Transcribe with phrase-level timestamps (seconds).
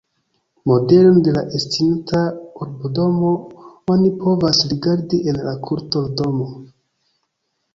[0.69, 2.21] Modelon de la estinta
[2.65, 3.33] urbodomo
[3.97, 6.49] oni povas rigardi en la kulturdomo.